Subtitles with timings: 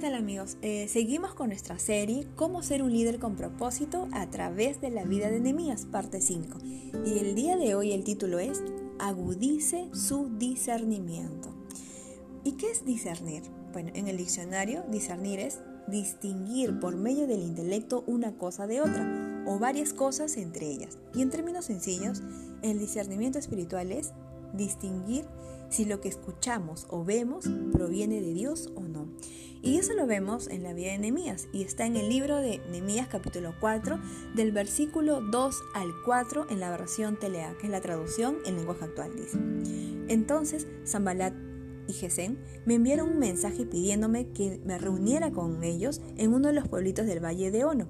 [0.00, 0.56] ¿qué tal amigos?
[0.62, 5.04] Eh, seguimos con nuestra serie Cómo ser un líder con propósito a través de la
[5.04, 6.56] vida de Nehemías, parte 5.
[7.04, 8.62] Y el día de hoy el título es
[8.98, 11.50] Agudice su discernimiento.
[12.44, 13.42] ¿Y qué es discernir?
[13.74, 19.44] Bueno, en el diccionario, discernir es distinguir por medio del intelecto una cosa de otra
[19.46, 20.96] o varias cosas entre ellas.
[21.14, 22.22] Y en términos sencillos,
[22.62, 24.12] el discernimiento espiritual es
[24.54, 25.26] distinguir
[25.70, 29.06] si lo que escuchamos o vemos proviene de Dios o no.
[29.62, 32.60] Y eso lo vemos en la vida de Nehemías y está en el libro de
[32.70, 33.98] Nehemías capítulo 4
[34.34, 38.84] del versículo 2 al 4 en la versión Telea, que es la traducción en lenguaje
[38.84, 39.38] actual dice.
[40.08, 41.34] Entonces Zambalat
[41.86, 46.54] y Gesén me enviaron un mensaje pidiéndome que me reuniera con ellos en uno de
[46.54, 47.86] los pueblitos del valle de Ono.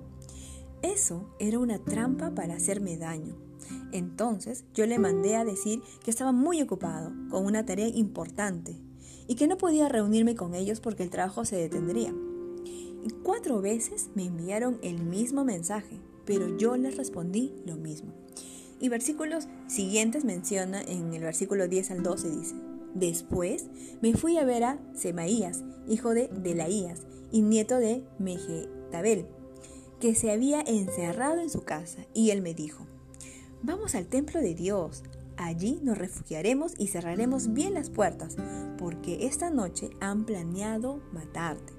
[0.82, 3.49] Eso era una trampa para hacerme daño
[3.92, 8.76] entonces yo le mandé a decir que estaba muy ocupado, con una tarea importante,
[9.26, 12.14] y que no podía reunirme con ellos porque el trabajo se detendría.
[13.04, 18.12] Y cuatro veces me enviaron el mismo mensaje, pero yo les respondí lo mismo.
[18.80, 22.54] Y versículos siguientes menciona en el versículo 10 al 12 dice,
[22.94, 23.68] Después
[24.00, 29.26] me fui a ver a Semaías, hijo de Delaías y nieto de Mejetabel,
[30.00, 32.86] que se había encerrado en su casa, y él me dijo,
[33.62, 35.02] Vamos al templo de Dios.
[35.36, 38.36] Allí nos refugiaremos y cerraremos bien las puertas,
[38.78, 41.74] porque esta noche han planeado matarte.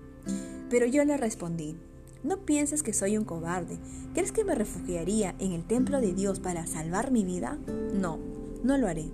[0.69, 1.75] Pero yo le respondí,
[2.23, 3.79] no pienses que soy un cobarde.
[4.13, 7.57] ¿Crees que me refugiaría en el templo de Dios para salvar mi vida?
[7.95, 8.19] No,
[8.63, 9.09] no lo haré.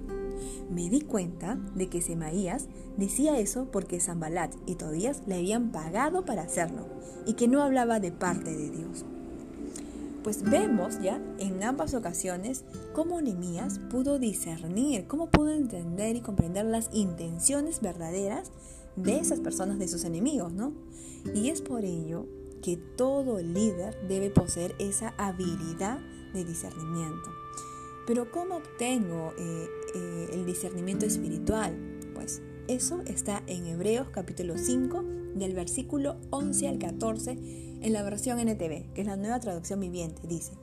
[0.69, 6.25] Me di cuenta de que Semaías decía eso porque Zambalat y Tobías le habían pagado
[6.25, 6.85] para hacerlo
[7.25, 9.05] y que no hablaba de parte de Dios
[10.27, 16.65] pues vemos ya en ambas ocasiones cómo Nehemías pudo discernir, cómo pudo entender y comprender
[16.65, 18.51] las intenciones verdaderas
[18.97, 20.73] de esas personas, de sus enemigos, ¿no?
[21.33, 22.25] Y es por ello
[22.61, 25.99] que todo líder debe poseer esa habilidad
[26.33, 27.31] de discernimiento.
[28.05, 31.73] Pero ¿cómo obtengo eh, eh, el discernimiento espiritual?
[32.13, 35.03] Pues eso está en Hebreos capítulo 5
[35.35, 37.31] del versículo 11 al 14
[37.81, 40.53] en la versión NTV, que es la nueva traducción viviente, dice.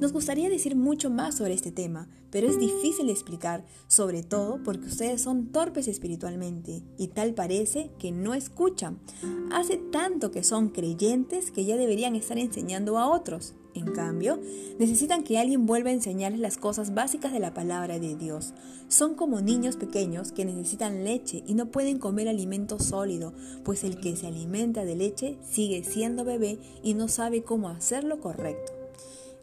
[0.00, 4.86] Nos gustaría decir mucho más sobre este tema, pero es difícil explicar, sobre todo porque
[4.86, 8.98] ustedes son torpes espiritualmente y tal parece que no escuchan.
[9.50, 13.54] Hace tanto que son creyentes que ya deberían estar enseñando a otros.
[13.74, 14.40] En cambio,
[14.78, 18.54] necesitan que alguien vuelva a enseñarles las cosas básicas de la palabra de Dios.
[18.88, 23.34] Son como niños pequeños que necesitan leche y no pueden comer alimento sólido,
[23.64, 28.20] pues el que se alimenta de leche sigue siendo bebé y no sabe cómo hacerlo
[28.20, 28.72] correcto.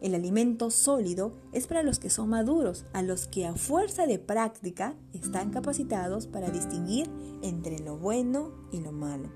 [0.00, 4.18] El alimento sólido es para los que son maduros, a los que a fuerza de
[4.18, 7.08] práctica están capacitados para distinguir
[7.42, 9.30] entre lo bueno y lo malo.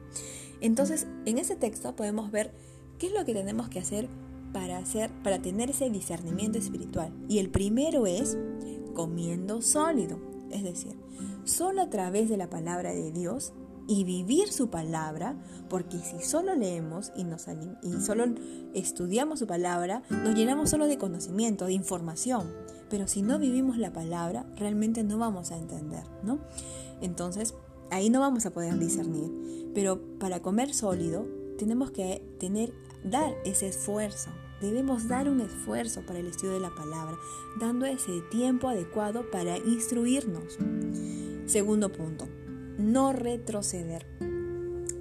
[0.61, 2.53] Entonces, en ese texto podemos ver
[2.99, 4.09] qué es lo que tenemos que hacer
[4.53, 7.13] para, hacer, para tener ese discernimiento espiritual.
[7.29, 8.39] Y el primero es
[8.95, 10.19] comiendo sólido,
[10.51, 10.97] es decir,
[11.45, 13.53] solo a través de la palabra de Dios
[13.87, 15.37] y vivir su palabra,
[15.69, 17.47] porque si solo leemos y, nos,
[17.83, 18.25] y solo
[18.75, 22.49] estudiamos su palabra, nos llenamos solo de conocimiento, de información,
[22.89, 26.39] pero si no vivimos la palabra, realmente no vamos a entender, ¿no?
[27.01, 27.55] Entonces,
[27.91, 31.27] ahí no vamos a poder discernir, pero para comer sólido
[31.61, 32.73] tenemos que tener
[33.05, 34.31] dar ese esfuerzo.
[34.63, 37.19] Debemos dar un esfuerzo para el estudio de la palabra,
[37.61, 40.59] dando ese tiempo adecuado para instruirnos.
[41.45, 42.29] Segundo punto,
[42.79, 44.07] no retroceder.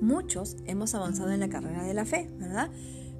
[0.01, 2.69] Muchos hemos avanzado en la carrera de la fe, ¿verdad?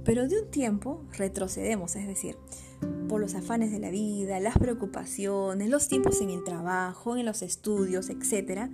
[0.04, 2.36] Pero de un tiempo retrocedemos, es decir,
[3.08, 7.42] por los afanes de la vida, las preocupaciones, los tiempos en el trabajo, en los
[7.42, 8.70] estudios, etc.,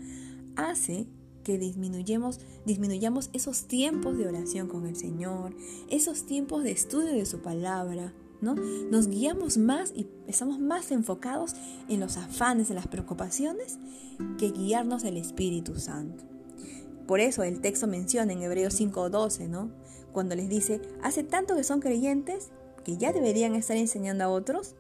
[0.56, 1.08] hace
[1.46, 5.56] que disminuyamos, disminuyamos esos tiempos de oración con el Señor,
[5.90, 8.56] esos tiempos de estudio de su palabra, ¿no?
[8.56, 11.54] Nos guiamos más y estamos más enfocados
[11.88, 13.78] en los afanes, en las preocupaciones,
[14.40, 16.24] que guiarnos el Espíritu Santo.
[17.08, 19.70] Por eso el texto menciona en Hebreos 5:12, ¿no?
[20.12, 22.50] Cuando les dice, hace tanto que son creyentes
[22.84, 24.76] que ya deberían estar enseñando a otros,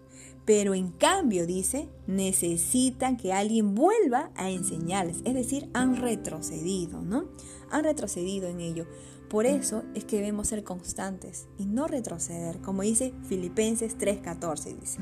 [0.46, 5.18] pero en cambio, dice, necesitan que alguien vuelva a enseñarles.
[5.26, 7.26] Es decir, han retrocedido, ¿no?
[7.72, 8.86] Han retrocedido en ello.
[9.30, 15.00] Por eso es que debemos ser constantes y no retroceder, como dice Filipenses 3:14 dice,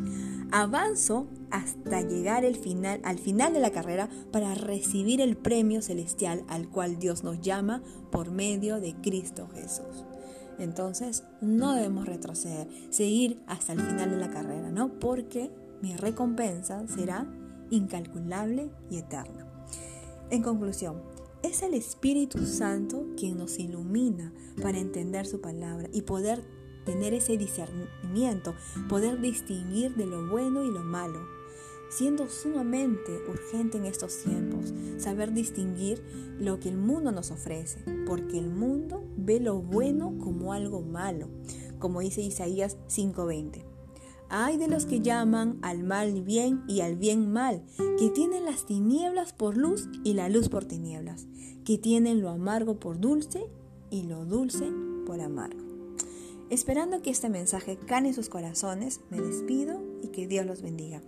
[0.51, 6.46] avanzo hasta llegar el final, al final de la carrera para recibir el premio celestial
[6.48, 10.06] al cual Dios nos llama por medio de Cristo Jesús.
[10.59, 15.00] Entonces no debemos retroceder, seguir hasta el final de la carrera, ¿no?
[15.00, 15.51] Porque
[15.81, 17.27] mi recompensa será
[17.69, 19.47] incalculable y eterna.
[20.29, 21.01] En conclusión,
[21.44, 26.41] Es el Espíritu Santo quien nos ilumina para entender su palabra y poder
[26.85, 28.55] tener ese discernimiento,
[28.88, 31.19] poder distinguir de lo bueno y lo malo,
[31.95, 36.04] siendo sumamente urgente en estos tiempos saber distinguir
[36.40, 41.28] lo que el mundo nos ofrece, porque el mundo ve lo bueno como algo malo,
[41.80, 43.63] como dice Isaías 5:20.
[44.30, 47.63] Hay de los que llaman al mal bien y al bien mal,
[48.00, 51.28] que tienen las tinieblas por luz y la luz por tinieblas,
[51.63, 53.46] que tienen lo amargo por dulce
[53.92, 54.72] y lo dulce
[55.06, 55.62] por amargo.
[56.50, 61.04] Esperando que este mensaje cane sus corazones, me despido y que Dios los bendiga.